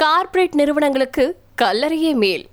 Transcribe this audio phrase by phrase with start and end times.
[0.00, 2.46] Corporate நிறுவனங்களுக்கு கல்லறையே மேல்.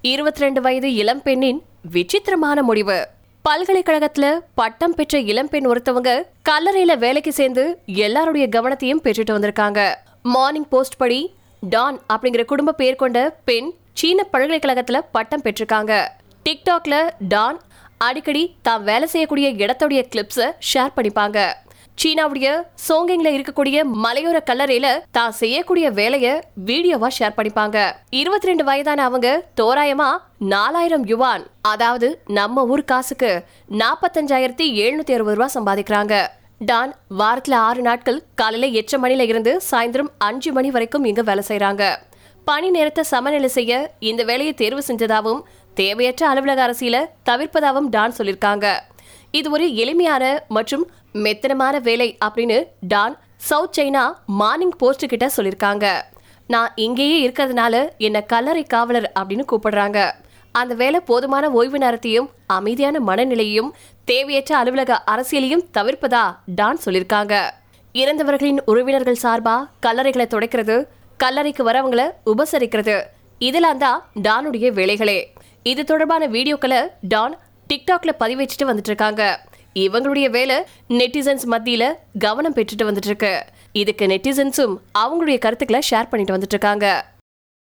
[0.00, 3.08] இருபத்தி ரெண்டு வயது இளம்பெண்ணின் விசித்திரமான முடிவு.
[3.48, 9.94] பல்கலைக்கழகத்துல பட்டம் பெற்ற இளம்பெண் ஒருத்தவங்க கல்லறையில வேலைக்கு சேர்ந்து எல்லாருடைய கவனத்தையும் பெற்றுட்டு வந்திருக்காங்க.
[10.22, 16.08] மார்னிங் போஸ்ட் படி டான் அப்படிங்கிற குடும்ப பேர் கொண்ட பெண் சீன பல்கலைக்கழகத்துல பட்டம் பெற்றிருக்காங்க.
[16.44, 17.60] டிக்டாக்ல டான்
[17.98, 21.52] அடிக்கடி தான் வேலை செய்யக்கூடிய இடத்துடைய கிளிப்ஸை ஷேர் பண்ணிப்பாங்க.
[21.98, 22.48] சீனாவுடைய
[22.86, 24.86] சோங்கிங்ல இருக்கக்கூடிய மலையோர கல்லறையில
[25.16, 26.28] தான் செய்யக்கூடிய வேலைய
[26.68, 27.76] வீடியோவா ஷேர் பண்ணிப்பாங்க.
[28.20, 29.28] இருபத்தி ரெண்டு வயதான அவங்க
[29.60, 30.08] தோராயமா
[30.54, 33.30] நாலாயிரம் யுவான் அதாவது நம்ம ஊர் காசுக்கு
[33.82, 36.14] நாற்பத்தஞ்சாயிரத்தி எழுநூத்தி அறுபது ரூபா சம்பாதிக்கிறாங்க.
[36.70, 41.84] டான் வாரத்துல ஆறு நாட்கள் காலையில எட்டு மணில இருந்து சாயந்தரம் அஞ்சு மணி வரைக்கும் இங்க வேலை செய்யறாங்க
[42.48, 43.74] பணி நேரத்தை சமநிலை செய்ய
[44.08, 45.44] இந்த வேலையை தேர்வு செஞ்சதாகவும்
[45.80, 48.66] தேவையற்ற அலுவலக அரசியல தவிர்ப்பதாகவும் டான் சொல்லியிருக்காங்க.
[49.38, 50.24] இது ஒரு எளிமையான
[50.56, 50.82] மற்றும்
[51.24, 52.58] மெத்தனமான வேலை அப்படின்னு
[52.92, 53.14] டான்
[53.48, 54.02] சவுத் சைனா
[54.40, 55.86] மார்னிங் போஸ்ட் கிட்ட சொல்லியிருக்காங்க
[56.46, 59.98] நான் இங்கேயே இருக்கிறதுனால என்ன கல்லறை காவலர் அப்படின்னு கூப்பிடுறாங்க.
[60.52, 63.70] அந்த வேலை போதுமான ஓய்வு நேரத்தையும் அமைதியான மனநிலையையும்
[64.10, 66.24] தேவையற்ற அலுவலக அரசியலையும் தவிர்ப்பதா
[66.58, 67.34] டான் சொல்லியிருக்காங்க
[67.94, 70.76] இறந்தவர்களின் உறவினர்கள் சார்பா கல்லறைகளை துடைக்கிறது
[71.24, 72.96] கல்லறைக்கு வரவங்களை உபசரிக்கிறது.
[73.38, 75.18] இதெல்லாம் தான் டானுடைய வேலைகளே.
[75.72, 77.34] இது தொடர்பான வீடியோக்களை டான்
[77.74, 79.22] டிக்டாக்ல பதிவேற்றிட்டு வந்துட்டு இருக்காங்க
[79.76, 80.56] இவங்களுடைய வேலை
[80.92, 81.84] நெட்டிசன்ஸ் மத்தியில
[82.18, 83.32] கவனம் பெற்றுட்டு வந்துட்டு இருக்கு
[83.74, 86.86] இதுக்கு நெட்டிசன்ஸும் அவங்களுடைய கருத்துக்களை ஷேர் பண்ணிட்டு வந்துட்டு இருக்காங்க